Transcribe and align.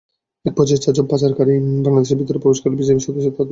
একপর্যায়ে 0.45 0.83
চারজন 0.83 1.05
পাচারকারী 1.07 1.53
বাংলাদেশের 1.85 2.17
ভেতরে 2.17 2.39
প্রবেশ 2.39 2.59
করলে 2.61 2.75
বিজিবি 2.75 3.01
সদস্যরা 3.01 3.23
তাদের 3.23 3.29
ধাওয়া 3.29 3.37
করেন। 3.37 3.49